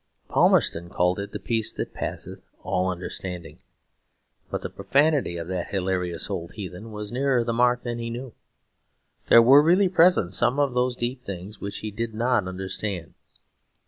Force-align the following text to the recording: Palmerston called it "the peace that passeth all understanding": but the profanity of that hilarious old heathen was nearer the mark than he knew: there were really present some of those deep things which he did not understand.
Palmerston 0.29 0.89
called 0.89 1.19
it 1.19 1.31
"the 1.31 1.37
peace 1.39 1.71
that 1.73 1.93
passeth 1.93 2.41
all 2.63 2.89
understanding": 2.89 3.61
but 4.49 4.63
the 4.63 4.69
profanity 4.71 5.37
of 5.37 5.47
that 5.49 5.67
hilarious 5.67 6.27
old 6.27 6.53
heathen 6.53 6.91
was 6.91 7.11
nearer 7.11 7.43
the 7.43 7.53
mark 7.53 7.83
than 7.83 7.99
he 7.99 8.09
knew: 8.09 8.33
there 9.27 9.43
were 9.43 9.61
really 9.61 9.89
present 9.89 10.33
some 10.33 10.57
of 10.57 10.73
those 10.73 10.95
deep 10.95 11.23
things 11.23 11.61
which 11.61 11.81
he 11.81 11.91
did 11.91 12.15
not 12.15 12.47
understand. 12.47 13.13